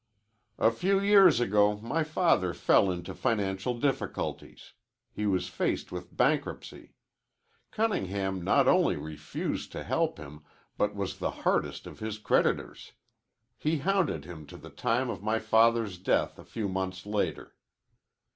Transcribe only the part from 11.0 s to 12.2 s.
the hardest of his